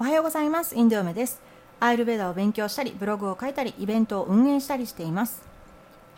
[0.00, 0.76] おはようございます。
[0.76, 1.40] インド嫁です。
[1.80, 5.42] アイルベーダを勉強したりブログを書いたりイベントを運営したりしています。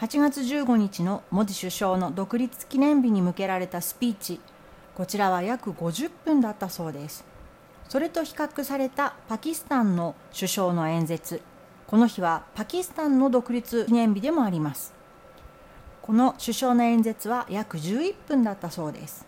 [0.00, 4.38] 8月15日のモディ首相の独立記念日に向けられたスピーチ。
[4.94, 7.24] こちらは約50分だったそうです。
[7.88, 11.40] それと比較されたパキスタンの首相の演説。
[11.86, 14.92] この日はパキスタンの独立記念日でもあります。
[16.02, 19.24] この首相の演説は約11分だったそうです。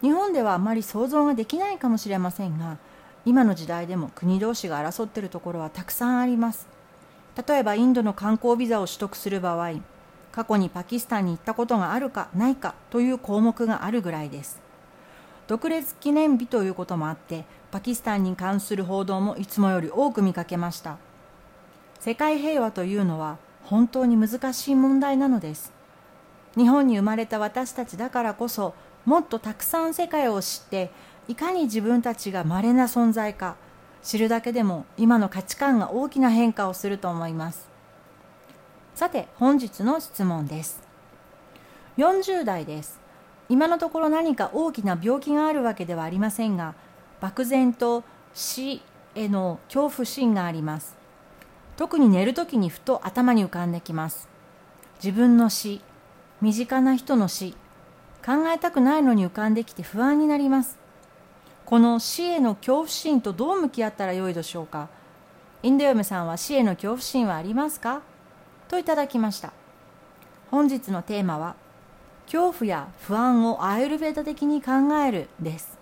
[0.00, 2.78] 日本ではあまり想像ができないかもしれませんが
[3.24, 6.66] 今の時代でも国同士が争っているところはたくさんあります。
[7.46, 9.76] 例えばインドの観光ビザを取得する場合
[10.32, 14.60] 過去にパキスタンに行ったことがあるかないかという項目があるぐらいです。
[15.46, 20.98] 独立記念日ということもあってパキスタンに関する報道もいつもより多く見かけました。
[22.00, 25.72] 世界平和というのは本当に難しい問題なのです。
[26.56, 30.90] 日本に生まれた私たちだからこそもっとたくさん世界を知って
[31.28, 33.56] いかに自分たちが稀な存在か
[34.02, 37.70] 知るだけでも今の価値観が大きな変化をすると思います。
[38.94, 40.82] さて本日の質問です。
[41.96, 43.00] 40代です。
[43.48, 46.74] 今のところ何か大きな病気があるわけではありませんが
[47.20, 48.02] 漠然と
[48.34, 48.82] 死
[49.14, 50.96] への恐怖心があります。
[51.76, 54.28] 特に寝るときにふと頭に浮かんできます。
[55.02, 55.80] 自分の死
[56.40, 57.52] 身近な人の死
[58.24, 60.81] 考えたくないのに浮かんできて不安になります。
[61.72, 64.90] この死への恐怖心とどう向き合ったらよいでしょうか？
[65.62, 68.02] インド嫁さんは死への恐怖心はありますか？
[68.68, 69.54] といただきました。
[70.50, 71.56] 本日のテーマは
[72.26, 74.72] 恐怖や不安をアイルベーダ的に考
[75.02, 75.78] えるです。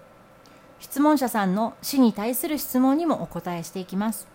[0.78, 4.28] 質問者さんの死に対する質問にもお答えしていきます。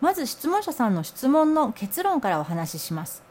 [0.00, 3.22] まず質問者さんの質問の結論からお話しします。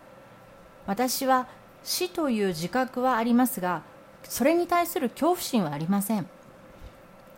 [0.88, 1.50] 私は
[1.84, 3.82] 死という自覚はありますが
[4.24, 6.30] それに対する恐怖心はありません。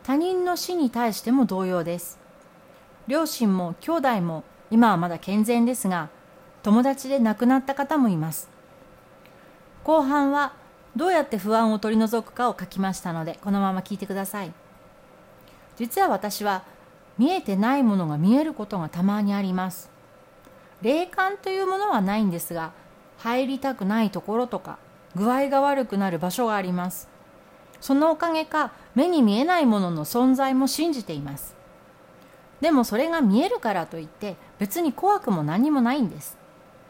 [0.05, 2.19] 他人の死に対しても同様です。
[3.07, 6.09] 両親も兄弟も今はまだ健全ですが
[6.61, 8.47] 友達で亡くなった方もいます。
[9.83, 10.53] 後半は
[10.95, 14.53] どうやって不安を取り除くかを書きましたのでこのまま聞いてください。
[15.75, 16.63] 実は私は
[17.17, 19.89] 見えてないものが見えることがたまにあります。
[20.83, 22.73] 霊感というものはないんですが
[23.17, 24.77] 入りたくないところとか
[25.15, 27.14] 具合が悪くなる場所があります。
[27.85, 31.55] そのおかげか目に見えないものの存在も信じています。
[32.59, 36.35] でもそれが見えるからといって別に怖くも何もないんです。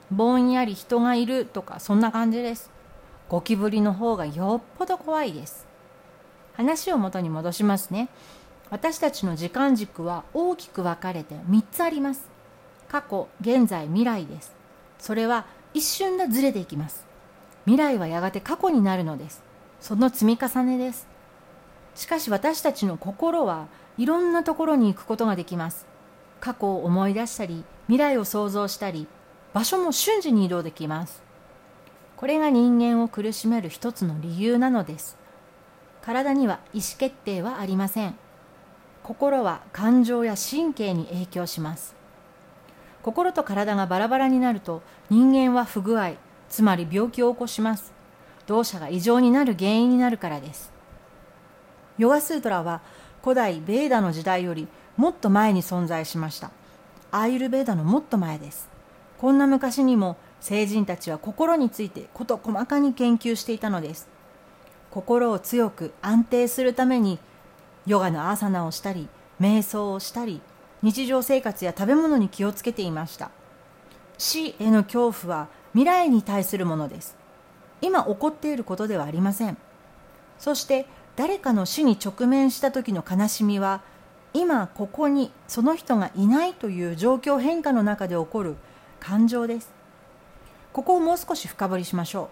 [0.10, 2.72] ぼんやり人がいるとかそんな感じです。
[3.28, 5.68] ゴキブリの方がよっぽど怖いです。
[6.54, 8.08] 話を元に戻しますね。
[8.70, 12.30] 私たちの時間軸は大きく分かれて3つあります。
[12.88, 14.56] 過去現在未来です。
[14.98, 17.06] それは一瞬でずれていきます。
[17.66, 19.44] 未来はやがて過去になるのです。
[19.80, 21.08] その積み重ねです。
[21.96, 25.88] しかし私たちの心はいろんなところに行くことができます。
[26.40, 29.08] 過去を思い出したり未来を想像したり
[29.54, 31.24] 場所も瞬時に移動できます。
[32.18, 35.18] これが人間を苦しめる一つの理由なのです。
[36.02, 38.16] 体には意思決定はありません。
[39.02, 41.96] 心は感情や神経に影響します。
[43.02, 46.14] 心と体がバラバラになると人間は不具合
[46.50, 47.95] つまり病気を起こします。
[48.48, 50.72] 動作が異常になる原因になるからです。
[51.98, 52.82] ヨガスートラは
[53.24, 54.68] 古代ベーダの時代より
[54.98, 56.52] もっと前に存在しました。
[57.12, 58.70] アーユルベーダのもっと前です。
[59.18, 64.08] こんな昔にも聖人たちは心について事細かに研究していたのです。
[64.92, 67.20] 心を強く安定するために
[67.86, 69.08] ヨガのアーサナをしたり
[69.42, 70.42] 瞑想をしたり
[70.82, 73.32] 日常生活や食べ物に気をつけていました。
[74.18, 77.15] 死への恐怖は未来に対するものです。
[77.86, 79.58] 今起こっていることではありません。
[80.40, 83.82] そして誰かの死に直面した時の悲しみは
[84.34, 88.56] 今ここにその人がいないという状況変化の中で起こる
[89.00, 89.72] 感情です。
[90.74, 92.28] ここをもう少し深掘りしましょう。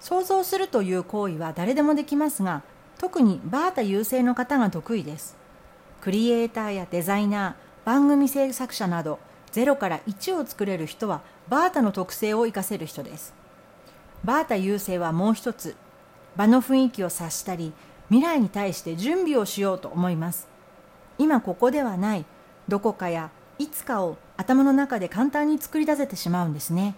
[0.00, 2.62] 想像するという行為は誰でもできますが
[2.96, 5.36] 特にバータ優勢の方が得意です。
[6.00, 9.18] クリエイターやデザイナー番組制作者など
[9.50, 13.34] 0から1を作れる人はバータの特性を生かせる人です。
[14.24, 15.76] バータ優勢はもう一つ
[16.36, 17.72] 場の雰囲気を察したり
[18.08, 20.48] 未来に対して準備をしようと思います。
[21.18, 22.24] 今ここではない
[22.68, 26.94] どこかやいつかを頭の中で簡単に作り出せてしまうんですね。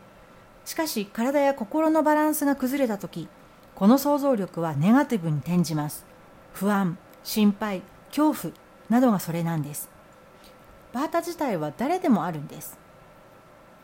[0.64, 3.28] しかし体や心のバランスが崩れた時
[3.74, 6.04] この想像力はネガティブに転じます。
[6.52, 8.54] 不安心配恐怖
[8.88, 9.88] などがそれなんです。
[10.92, 12.79] バータ自体は誰でもあるんです。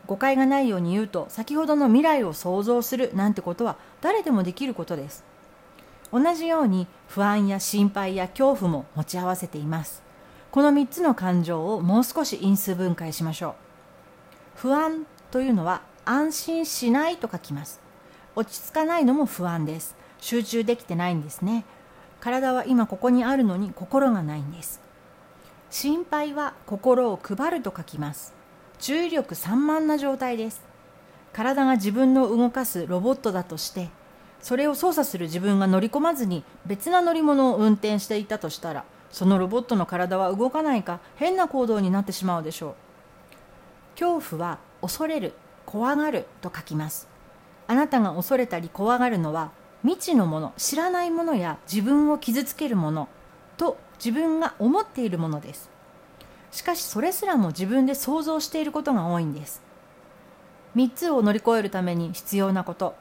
[0.07, 5.23] 誤解がないように言うと先ほどの未来を想像するなんてことは誰でもできることです。
[6.11, 10.01] 同じように不安や心配や恐怖も持ち合わせています。
[10.51, 13.53] この3つの感情をもう少し因数分解しましょう。
[14.55, 17.81] 不安というのは安心しないと書きます。
[18.35, 19.95] 落ち着かないのも不安です。
[20.19, 21.65] 集中できてないんですね。
[22.21, 24.81] 体は今ここにあるのに心がないんです。
[25.69, 28.36] 心配は心を配ると書きます。
[28.79, 30.61] 注意力散漫な状態です。
[31.33, 33.89] 体が自分の動かすロボットだとして
[34.41, 42.75] それを操作する自分が乗り込まずに別な乗り物を運転していたとしたらそのロボットの体は動かないか変な行動になってしまうでしょう。
[43.99, 45.33] 恐怖は恐れる
[45.65, 47.07] 怖がると書きます。
[47.67, 49.51] あなたが恐れたり怖がるのは
[49.83, 53.09] 未知のもの知らないものや自分を傷つけるもの
[53.57, 55.69] と自分が思っているものです。
[56.57, 59.61] しかしそれすらも自分で想像していることが多いんです。
[60.75, 62.95] 3つを乗り越えるために必要なこと。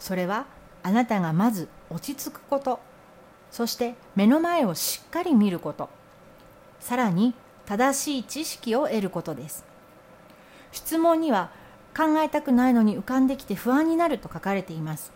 [0.00, 0.46] それは
[0.82, 2.80] あなたがまず落ち着くこと。
[3.52, 5.90] そして目の前をしっかり見ること。
[6.80, 7.34] さらに
[7.66, 9.64] 正しい知識を得ることです。
[10.72, 11.52] 質問には
[11.96, 15.12] 考えたくないのに浮かんできて不安になると書かれています。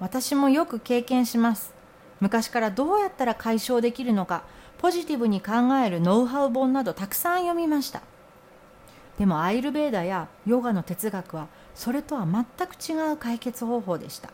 [0.00, 1.74] 私もよく経験します。
[2.20, 4.44] 昔からどうやったら解消できるのか。
[4.84, 8.02] ポジティブに考えるノウハウ本などたくさん読みました。
[9.18, 14.28] でもアイルベーダやヨガの哲学はそれとは全く違う解決方法でした。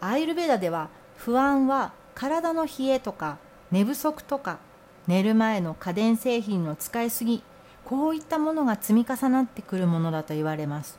[0.00, 3.38] アイルベーダでは不安は体の冷えとか
[3.72, 4.60] 寝不足とか
[5.08, 7.42] 寝る前の家電製品の使いすぎ
[7.84, 10.96] こういったものが積み重なってくるものだと言われます。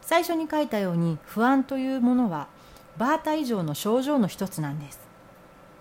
[0.00, 2.48] 最初に書いたように不安というものは
[2.96, 4.98] バータ以上の症状の一つなんです。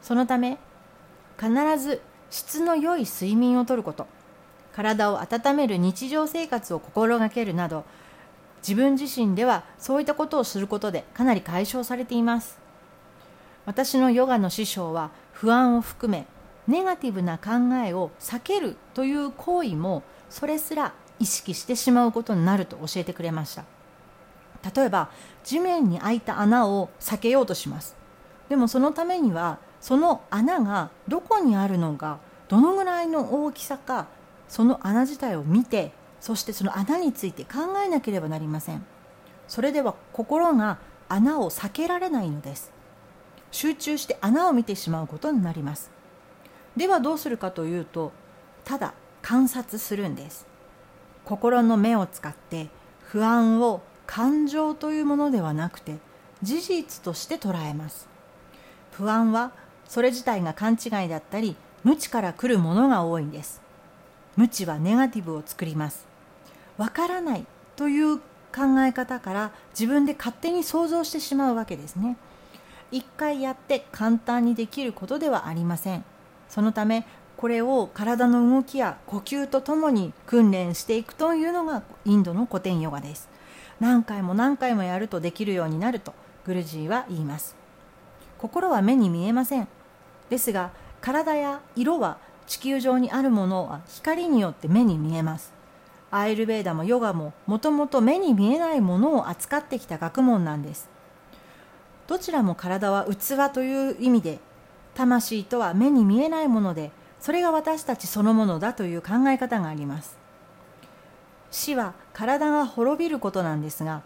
[0.02, 0.58] そのため
[1.42, 4.06] 必ず質の良い睡眠をとること。
[4.74, 7.84] 体を温める日常生活を心がけるなど
[8.66, 12.60] 自分自身ではそういったことをすることでかなり解消されています。
[13.66, 16.26] 私のヨガの師匠は不安を含め
[16.68, 23.66] ネガティブな考えを避けるという行為もそれすら意識してしまうことになると教えてくれました。
[24.76, 25.10] 例えば
[25.44, 27.96] 地面に開いた穴を避けようとします。
[28.48, 34.08] でもそのためにはその穴がどこにあるのかどのぐらいの大きさか
[34.48, 38.86] その穴自体を見てそしてその穴について考えなければなりません。
[39.48, 40.78] それでは心が
[41.10, 42.72] 穴を避けられないのです。
[43.50, 45.90] 集中して穴を見てしまうことになります。
[46.78, 48.12] ではどうするかというと
[48.64, 50.46] ただ観察するんです。
[51.26, 52.70] 心の目を使って
[53.02, 55.98] 不安を感情というものではなくて
[56.44, 58.08] 事実として捉えます。
[58.92, 59.54] 不安は
[59.92, 63.62] それ自体が勘違いだったり無知から来るものが多いんです。
[64.38, 66.08] 無知はネガティブを作ります。
[66.78, 67.46] わからない
[67.76, 72.16] という考え方から自分で勝手に想像してしまうわけですね。
[72.90, 76.06] 一回やって簡単にできることではありません。
[76.48, 77.06] そのため
[77.36, 83.28] これを体の動きや呼吸とともに訓練していくというのがインドの古典ヨガです。
[83.82, 86.14] 何回も何回もやるとできるようになると
[86.46, 87.58] グルジーは言います。
[88.38, 89.68] 心は目に見えません。
[90.32, 92.18] ですが体や色は
[92.48, 95.54] 地球上にあるものは光によって目に見えます。
[96.10, 100.90] アイルベーダもヨガももともと目に見えないものを扱ってきた学問なんです。
[102.08, 104.40] どちらも体は器という意味で
[104.96, 110.18] 魂とは目に見えないものでそれが私たちそのものだという考え方があります。
[111.52, 114.02] 死は体が滅びることなんですが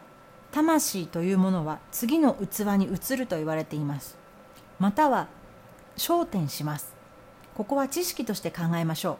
[0.52, 4.18] 魂というものは次の器に移ると言われています。
[4.80, 5.28] または
[5.98, 6.94] 焦点します。
[7.56, 9.18] ここは知識として考えましょう。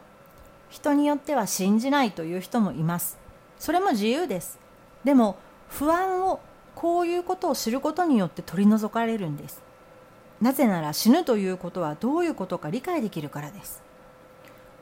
[0.68, 3.18] 人によっては信じないという人もいます。
[3.58, 4.58] それも自由です。
[5.04, 5.36] でも
[5.68, 6.40] 不安を
[6.74, 9.62] こういうことを知ることによって取り除かれるんです。
[10.40, 13.82] なぜなら死ぬということはどういうことか理解できるからです。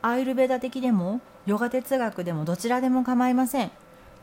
[0.03, 3.71] アイルベダ的でもヨガ哲学でもどちらでも構いません。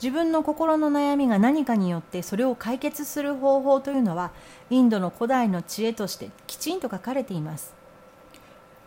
[0.01, 4.31] 自分の心の悩みが何かによってそれを解決する方法というのは
[4.71, 7.75] インドの古代の知恵としてきちんと書かれています。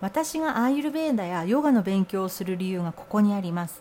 [0.01, 3.81] 私がアーユルベーダやヨガの勉強をする理由がここにあります。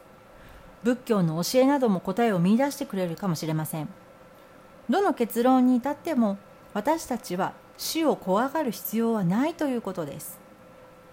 [0.84, 3.90] 仏教の教えなども答えを見いだしてくれるかもしれません。
[4.90, 6.38] どの結論に至っても
[6.74, 10.40] 私たちは死を怖がる必要はないということです。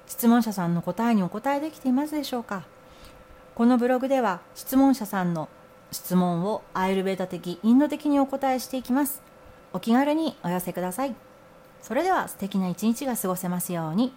[0.06, 2.64] 質問者さんの答えにお答えできていますでしょうか？
[3.54, 5.48] このブログでは質問者さんの
[5.92, 9.22] 質問をアイルベーダ的インド的にお答えしていきます。
[9.72, 11.14] お気軽にお寄せください。
[11.82, 14.12] それでは素敵な一日が過ごせますように。